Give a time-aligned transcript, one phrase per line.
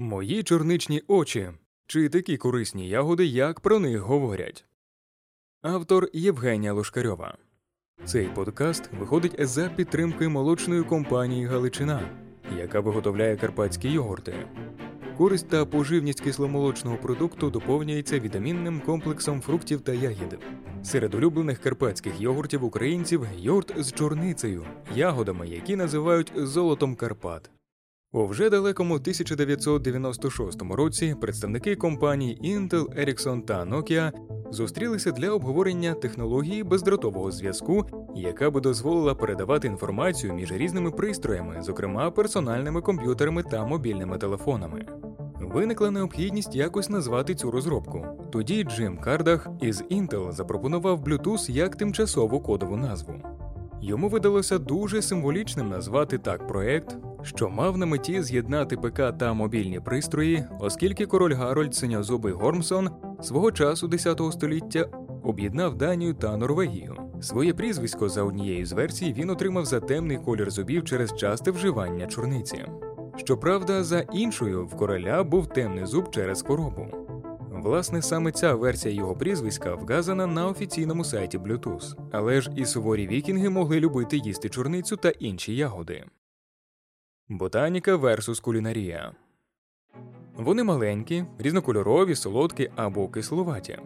[0.00, 1.50] Мої чорничні очі.
[1.86, 4.64] Чи такі корисні ягоди, як про них говорять?
[5.62, 7.36] Автор Євгенія Лошкарьова.
[8.04, 12.10] Цей подкаст виходить за підтримки молочної компанії Галичина,
[12.58, 14.34] яка виготовляє карпатські йогурти.
[15.16, 20.38] Користь та поживність кисломолочного продукту доповнюється вітамінним комплексом фруктів та ягід.
[20.82, 27.50] Серед улюблених карпатських йогуртів українців йогурт з чорницею, ягодами, які називають золотом Карпат.
[28.12, 34.12] У вже далекому 1996 році представники компаній Intel, Ericsson та Nokia
[34.50, 42.10] зустрілися для обговорення технології бездротового зв'язку, яка би дозволила передавати інформацію між різними пристроями, зокрема
[42.10, 44.86] персональними комп'ютерами та мобільними телефонами.
[45.40, 48.06] Виникла необхідність якось назвати цю розробку.
[48.32, 53.14] Тоді Джим Кардах із Intel запропонував Bluetooth як тимчасову кодову назву.
[53.82, 59.80] Йому видалося дуже символічним назвати так проект, що мав на меті з'єднати ПК та мобільні
[59.80, 62.90] пристрої, оскільки король Гарольд Синьозубий Гормсон
[63.22, 64.86] свого часу 10 століття
[65.22, 66.96] об'єднав Данію та Норвегію.
[67.20, 72.06] Своє прізвисько за однією з версій він отримав за темний колір зубів через часте вживання
[72.06, 72.64] чорниці.
[73.16, 76.86] Щоправда, за іншою в короля був темний зуб через хворобу.
[77.50, 81.94] Власне, саме ця версія його прізвиська вказана на офіційному сайті Bluetooth.
[82.12, 86.04] але ж і суворі вікінги могли любити їсти чорницю та інші ягоди.
[87.30, 89.12] Ботаніка версус кулінарія.
[90.34, 93.78] Вони маленькі, різнокольорові, солодкі або кисловаті.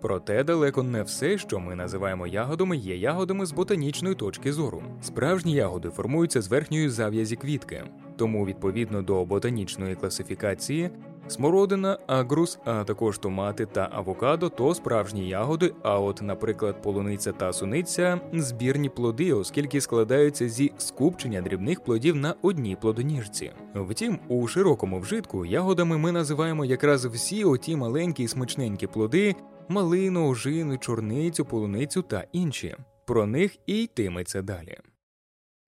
[0.00, 4.82] Проте далеко не все, що ми називаємо ягодами, є ягодами з ботанічної точки зору.
[5.02, 7.84] Справжні ягоди формуються з верхньої зав'язі квітки,
[8.16, 10.90] тому відповідно до ботанічної класифікації
[11.30, 15.74] Смородина, агрус, а також томати та авокадо то справжні ягоди.
[15.82, 22.34] А от, наприклад, полуниця та суниця збірні плоди, оскільки складаються зі скупчення дрібних плодів на
[22.42, 23.52] одній плодоніжці.
[23.74, 29.34] Втім, у широкому вжитку ягодами ми називаємо якраз всі оті маленькі смачненькі плоди,
[29.68, 32.76] малину, ожину, чорницю, полуницю та інші.
[33.06, 34.78] Про них і йтиметься далі.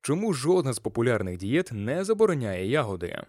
[0.03, 3.25] Чому жодна з популярних дієт не забороняє ягоди?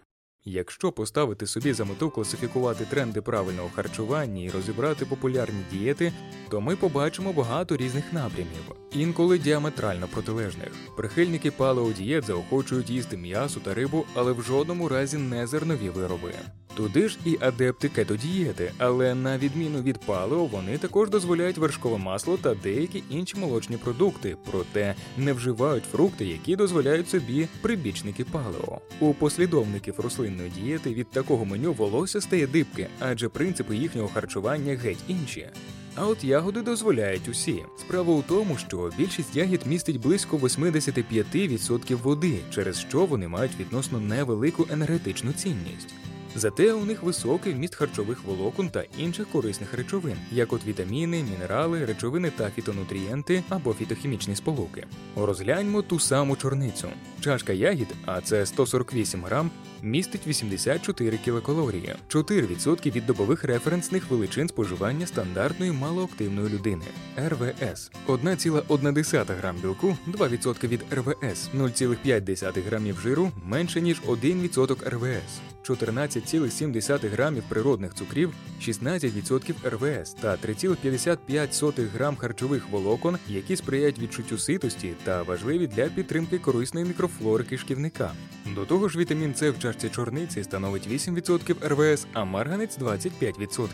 [0.46, 6.12] Якщо поставити собі за мету класифікувати тренди правильного харчування і розібрати популярні дієти,
[6.50, 10.72] то ми побачимо багато різних напрямів, інколи діаметрально протилежних.
[10.96, 16.32] Прихильники палеодієт заохочують їсти м'ясо та рибу, але в жодному разі не зернові вироби.
[16.76, 22.36] Туди ж і адепти кетодієти, але на відміну від палео, вони також дозволяють вершкове масло
[22.36, 28.80] та деякі інші молочні продукти, проте не вживають фрукти, які дозволяють собі прибічники палео.
[29.00, 35.04] У послідовників рослинної дієти від такого меню волосся стає дибки, адже принципи їхнього харчування геть
[35.08, 35.48] інші.
[35.96, 37.64] А от ягоди дозволяють усі.
[37.80, 44.00] Справа у тому, що більшість ягід містить близько 85% води, через що вони мають відносно
[44.00, 45.94] невелику енергетичну цінність.
[46.36, 51.84] Зате у них високий вміст харчових волокон та інших корисних речовин, як от вітаміни, мінерали,
[51.84, 54.86] речовини та фітонутрієнти або фітохімічні сполуки.
[55.16, 56.88] Розгляньмо ту саму чорницю.
[57.20, 59.50] Чашка ягід, а це 148 грам,
[59.82, 66.84] містить 84 кілокалорії, 4% від добових референсних величин споживання стандартної малоактивної людини
[67.28, 75.53] РВС, 1,1 грам білку, 2% від РВС, 0,5 грамів жиру менше ніж 1% РВС.
[75.64, 84.94] 14,7 грамів природних цукрів, 16% РВС та 3,55 грам харчових волокон, які сприяють відчуттю ситості
[85.04, 88.12] та важливі для підтримки корисної мікрофлори кишківника.
[88.54, 93.68] До того ж, вітамін С в чашці чорниці становить 8% РВС, а марганець 25%.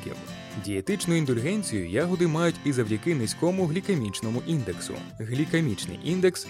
[0.65, 4.95] Дієтичну індульгенцію ягоди мають і завдяки низькому глікемічному індексу.
[5.19, 6.47] Глікемічний індекс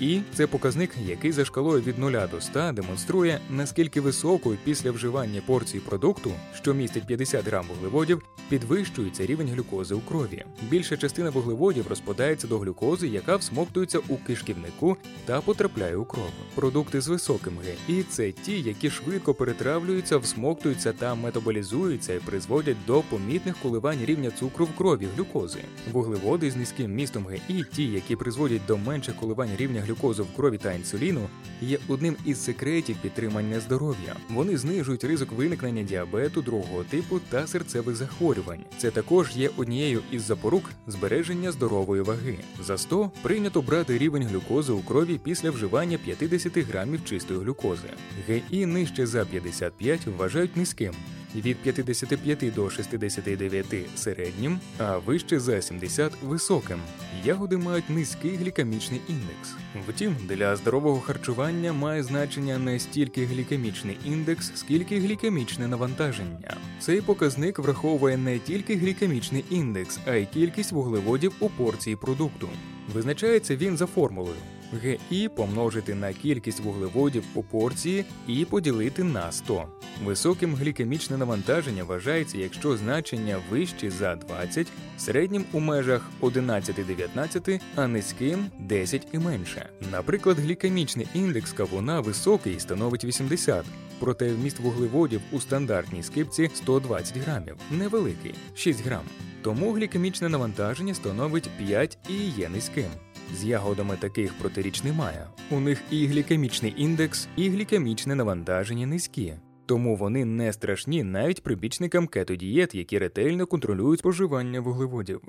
[0.00, 5.42] ГІ це показник, який за шкалою від 0 до 100 демонструє, наскільки високою після вживання
[5.46, 10.44] порції продукту, що містить 50 грам вуглеводів, підвищується рівень глюкози у крові.
[10.70, 16.30] Більша частина вуглеводів розпадається до глюкози, яка всмоктується у кишківнику та потрапляє у кров.
[16.54, 17.58] Продукти з високим
[17.88, 24.30] ГІ– це ті, які швидко перетравлюються, всмоктуються та метаболізуються і призводять до помітних коливань рівня
[24.30, 25.58] цукру в крові глюкози.
[25.92, 30.58] Вуглеводи з низьким містом ГІ, ті, які призводять до менших коливань рівня глюкози в крові
[30.58, 31.28] та інсуліну,
[31.60, 34.16] є одним із секретів підтримання здоров'я.
[34.30, 38.64] Вони знижують ризик виникнення діабету другого типу та серцевих захворювань.
[38.78, 42.38] Це також є однією із запорук збереження здорової ваги.
[42.62, 47.88] За 100 прийнято брати рівень глюкози у крові після вживання 50 грамів чистої глюкози.
[48.28, 50.94] ГІ нижче за 55 вважають низьким.
[51.34, 53.66] Від 55 до 69
[53.96, 56.78] середнім, а вище за 70 високим.
[57.24, 59.54] Ягоди мають низький глікемічний індекс.
[59.88, 66.56] Втім, для здорового харчування має значення не стільки глікемічний індекс, скільки глікемічне навантаження.
[66.80, 72.48] Цей показник враховує не тільки глікемічний індекс, а й кількість вуглеводів у порції продукту.
[72.94, 74.36] Визначається він за формулою
[74.82, 79.64] ГІ помножити на кількість вуглеводів у порції і поділити на 100.
[80.04, 84.66] Високим глікемічне навантаження вважається, якщо значення вищі за 20,
[84.98, 89.68] середнім у межах 11-19, а низьким 10 і менше.
[89.92, 93.64] Наприклад, глікемічний індекс кавуна високий становить 80,
[93.98, 99.04] проте вміст вуглеводів у стандартній скипці 120 грамів, невеликий 6 грам.
[99.42, 102.90] Тому глікемічне навантаження становить 5 і є низьким.
[103.34, 105.26] З ягодами таких протиріч немає.
[105.50, 109.34] У них і глікемічний індекс, і глікемічне навантаження низькі.
[109.66, 115.20] Тому вони не страшні навіть прибічникам кетодієт, які ретельно контролюють споживання вуглеводів.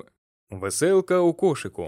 [0.52, 1.88] Веселка у кошику.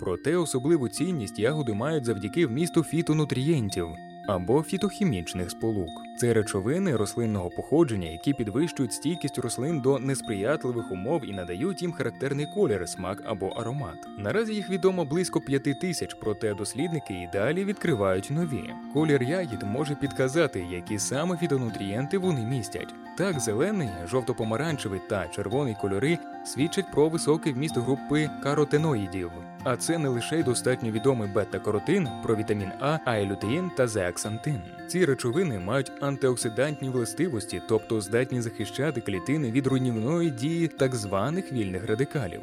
[0.00, 3.86] Проте особливу цінність ягоди мають завдяки вмісту фітонутрієнтів
[4.28, 6.07] або фітохімічних сполук.
[6.20, 12.46] Це речовини рослинного походження, які підвищують стійкість рослин до несприятливих умов і надають їм характерний
[12.54, 14.08] колір, смак або аромат.
[14.18, 18.74] Наразі їх відомо близько п'яти тисяч, проте дослідники і далі відкривають нові.
[18.92, 22.94] Колір ягід може підказати, які саме фітонутрієнти вони містять.
[23.18, 29.30] Так, зелений, жовто-помаранчевий та червоний кольори свідчать про високий вміст групи каротиноїдів.
[29.64, 33.88] А це не лише й достатньо відомий бета-каротин, про вітамін А, а й лютеїн та
[33.88, 34.60] зеаксантин.
[34.86, 41.86] Ці речовини мають антиоксидантні властивості, тобто здатні захищати клітини від руйнівної дії так званих вільних
[41.86, 42.40] радикалів.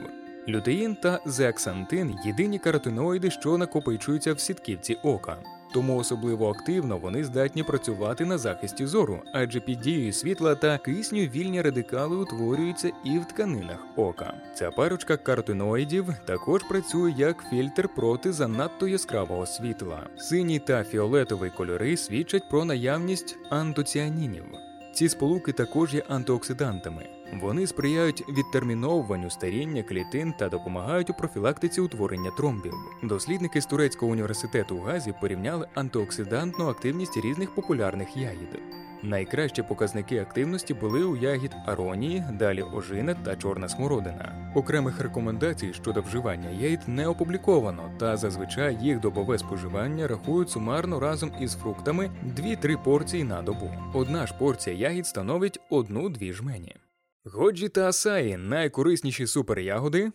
[0.48, 5.38] Лютеїн та зеаксантин єдині каротиноїди, що накопичуються в сітківці ока.
[5.76, 11.20] Тому особливо активно вони здатні працювати на захисті зору, адже під дією світла та кисню
[11.20, 14.34] вільні радикали утворюються і в тканинах ока.
[14.54, 20.08] Ця парочка картиноїдів також працює як фільтр проти занадто яскравого світла.
[20.18, 24.46] Синій та фіолетовий кольори свідчать про наявність антоціанінів.
[24.96, 27.06] Ці сполуки також є антиоксидантами.
[27.42, 32.74] Вони сприяють відтерміновуванню старіння клітин та допомагають у профілактиці утворення тромбів.
[33.04, 38.60] Дослідники з турецького університету у Газі порівняли антиоксидантну активність різних популярних ягід.
[39.06, 44.52] Найкращі показники активності були у ягід аронії, далі ожина та чорна смородина.
[44.56, 51.32] Окремих рекомендацій щодо вживання ягід не опубліковано, та зазвичай їх добове споживання рахують сумарно разом
[51.40, 53.72] із фруктами 2-3 порції на добу.
[53.94, 56.76] Одна ж порція ягід становить одну-дві жмені.
[57.26, 60.12] Годжі та асаї найкорисніші суперягоди.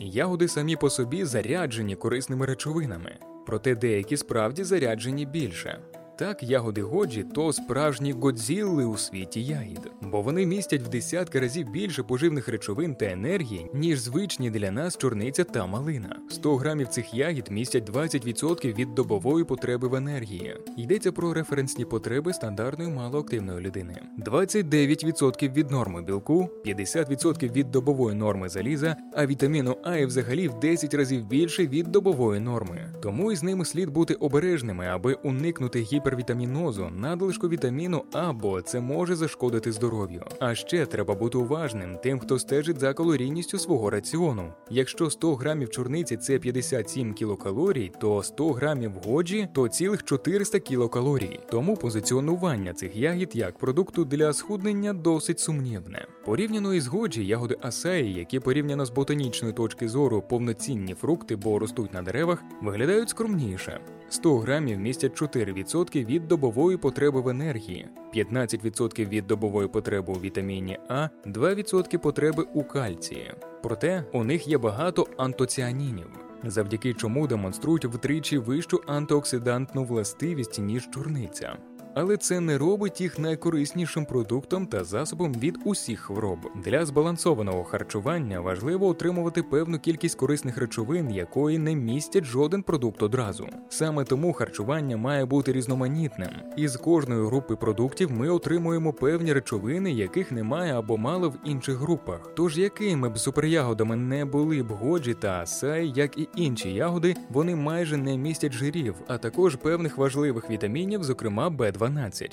[0.00, 5.80] Ягоди самі по собі заряджені корисними речовинами, проте деякі справді заряджені більше.
[6.18, 11.70] Так, ягоди годжі то справжні годзілли у світі ягід, бо вони містять в десятки разів
[11.70, 16.16] більше поживних речовин та енергії, ніж звичні для нас чорниця та малина.
[16.30, 20.56] 100 грамів цих ягід містять 20% від добової потреби в енергії.
[20.76, 28.48] Йдеться про референсні потреби стандартної малоактивної людини, 29% від норми білку, 50% від добової норми
[28.48, 32.92] заліза, а вітаміну А і взагалі в 10 разів більше від добової норми.
[33.02, 38.80] Тому із ними слід бути обережними, аби уникнути гіп гіпервітамінозу, надлишку вітаміну А, бо це
[38.80, 40.22] може зашкодити здоров'ю.
[40.40, 44.52] А ще треба бути уважним тим, хто стежить за калорійністю свого раціону.
[44.70, 51.40] Якщо 100 грамів чорниці це 57 кілокалорій, то 100 грамів годжі то цілих 400 кілокалорій.
[51.50, 56.06] Тому позиціонування цих ягід як продукту для схуднення досить сумнівне.
[56.24, 61.94] Порівняно із годжі, ягоди асаї, які порівняно з ботанічної точки зору повноцінні фрукти, бо ростуть
[61.94, 63.80] на деревах, виглядають скромніше.
[64.08, 70.78] 100 грамів містять 4% від добової потреби в енергії, 15% від добової потреби у вітаміні
[70.88, 73.32] А, 2% потреби у кальції.
[73.62, 76.06] Проте у них є багато антоціанінів,
[76.44, 81.56] завдяки чому демонструють втричі вищу антиоксидантну властивість ніж чорниця
[81.96, 86.38] але це не робить їх найкориснішим продуктом та засобом від усіх хвороб.
[86.64, 93.48] Для збалансованого харчування важливо отримувати певну кількість корисних речовин, якої не містять жоден продукт одразу.
[93.68, 96.28] Саме тому харчування має бути різноманітним.
[96.56, 102.30] Із кожної групи продуктів ми отримуємо певні речовини, яких немає або мало в інших групах.
[102.36, 107.56] Тож якими б суперягодами не були б годжі та асай, як і інші ягоди, вони
[107.56, 111.85] майже не містять жирів, а також певних важливих вітамінів, зокрема Б12.
[111.85, 111.85] 12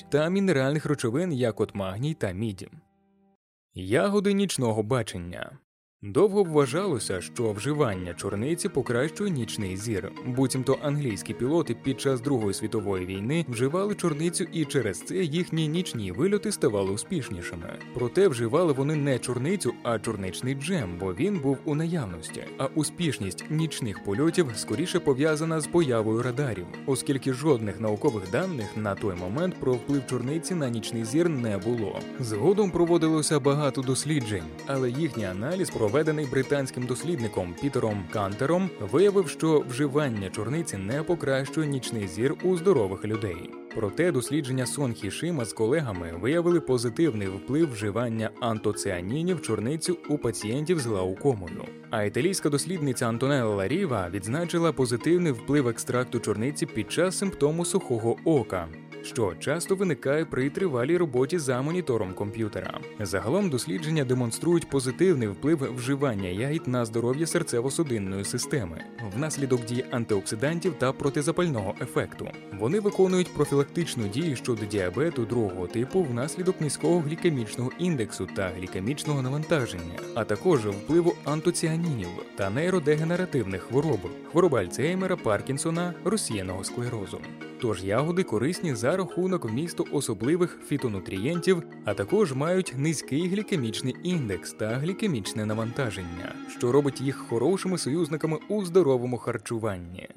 [0.08, 2.68] та мінеральних речовин, як от магній та міді.
[3.74, 5.58] Ягоди нічного бачення.
[6.06, 10.12] Довго вважалося, що вживання чорниці покращує нічний зір.
[10.26, 16.12] Буцімто англійські пілоти під час Другої світової війни вживали чорницю, і через це їхні нічні
[16.12, 17.78] вильоти ставали успішнішими.
[17.94, 22.44] Проте вживали вони не чорницю, а чорничний джем, бо він був у наявності.
[22.58, 29.14] А успішність нічних польотів скоріше пов'язана з появою радарів, оскільки жодних наукових даних на той
[29.14, 32.00] момент про вплив чорниці на нічний зір не було.
[32.20, 40.30] Згодом проводилося багато досліджень, але їхній аналіз проведений британським дослідником Пітером Кантером, виявив, що вживання
[40.30, 43.50] чорниці не покращує нічний зір у здорових людей.
[43.74, 50.86] Проте дослідження Сон Хішима з колегами виявили позитивний вплив вживання антоціанінів чорницю у пацієнтів з
[50.86, 51.64] глаукомою.
[51.90, 58.68] А італійська дослідниця Антонелла Ларіва відзначила позитивний вплив екстракту чорниці під час симптому сухого ока
[59.04, 62.80] що часто виникає при тривалій роботі за монітором комп'ютера.
[63.00, 68.84] Загалом дослідження демонструють позитивний вплив вживання ягід на здоров'я серцево-судинної системи
[69.16, 72.28] внаслідок дії антиоксидантів та протизапального ефекту.
[72.58, 79.98] Вони виконують профілактичну дію щодо діабету другого типу внаслідок низького глікемічного індексу та глікемічного навантаження,
[80.14, 87.20] а також впливу антоціанінів та нейродегенеративних хвороб, хвороби Альцгеймера, Паркінсона, розсіяного склерозу.
[87.60, 94.68] Тож ягоди корисні за рахунок вмісту особливих фітонутрієнтів, а також мають низький глікемічний індекс та
[94.68, 100.08] глікемічне навантаження, що робить їх хорошими союзниками у здоровому харчуванні.